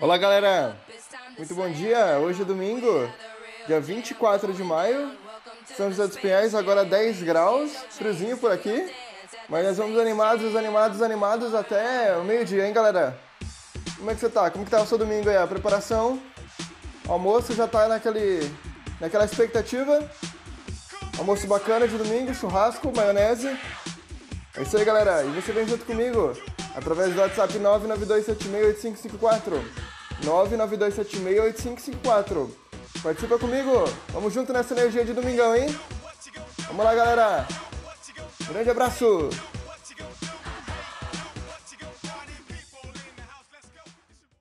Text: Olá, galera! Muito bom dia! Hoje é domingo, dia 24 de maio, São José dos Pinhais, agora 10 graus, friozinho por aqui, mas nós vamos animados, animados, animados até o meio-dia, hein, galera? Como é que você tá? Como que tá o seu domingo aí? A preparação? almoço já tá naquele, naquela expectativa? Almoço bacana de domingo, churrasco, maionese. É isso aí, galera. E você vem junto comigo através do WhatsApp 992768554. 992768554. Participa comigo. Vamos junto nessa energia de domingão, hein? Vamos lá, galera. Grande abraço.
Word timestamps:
Olá, 0.00 0.16
galera! 0.16 0.76
Muito 1.36 1.54
bom 1.54 1.70
dia! 1.70 2.18
Hoje 2.18 2.42
é 2.42 2.44
domingo, 2.44 3.10
dia 3.66 3.80
24 3.80 4.52
de 4.52 4.64
maio, 4.64 5.12
São 5.76 5.90
José 5.90 6.06
dos 6.06 6.16
Pinhais, 6.16 6.54
agora 6.54 6.84
10 6.84 7.22
graus, 7.22 7.72
friozinho 7.90 8.38
por 8.38 8.50
aqui, 8.50 8.90
mas 9.48 9.66
nós 9.66 9.76
vamos 9.76 9.98
animados, 9.98 10.56
animados, 10.56 11.02
animados 11.02 11.54
até 11.54 12.16
o 12.16 12.24
meio-dia, 12.24 12.66
hein, 12.66 12.72
galera? 12.72 13.18
Como 13.96 14.10
é 14.10 14.14
que 14.14 14.20
você 14.20 14.30
tá? 14.30 14.50
Como 14.50 14.64
que 14.64 14.70
tá 14.70 14.80
o 14.80 14.86
seu 14.86 14.98
domingo 14.98 15.28
aí? 15.28 15.36
A 15.36 15.46
preparação? 15.46 16.20
almoço 17.08 17.54
já 17.54 17.68
tá 17.68 17.86
naquele, 17.88 18.50
naquela 19.00 19.24
expectativa? 19.24 20.10
Almoço 21.18 21.46
bacana 21.46 21.86
de 21.86 21.96
domingo, 21.96 22.34
churrasco, 22.34 22.92
maionese. 22.94 23.56
É 24.56 24.62
isso 24.62 24.76
aí, 24.76 24.84
galera. 24.84 25.22
E 25.24 25.30
você 25.30 25.52
vem 25.52 25.66
junto 25.66 25.84
comigo 25.84 26.34
através 26.76 27.12
do 27.14 27.20
WhatsApp 27.20 27.58
992768554. 27.58 29.60
992768554. 30.24 32.48
Participa 33.02 33.38
comigo. 33.38 33.84
Vamos 34.12 34.32
junto 34.32 34.52
nessa 34.52 34.72
energia 34.74 35.04
de 35.04 35.12
domingão, 35.12 35.56
hein? 35.56 35.66
Vamos 36.68 36.84
lá, 36.84 36.94
galera. 36.94 37.44
Grande 38.48 38.70
abraço. 38.70 39.28